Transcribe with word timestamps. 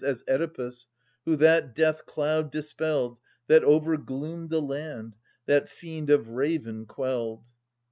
As 0.03 0.23
Oedipus, 0.27 0.87
who 1.25 1.35
that 1.35 1.75
death 1.75 2.07
cloud 2.07 2.49
dispelled 2.51 3.19
That 3.45 3.63
overgloomed 3.63 4.49
the 4.49 4.59
land, 4.59 5.15
that 5.45 5.69
fiend 5.69 6.09
of 6.09 6.27
ravin 6.29 6.87
quelled 6.87 7.45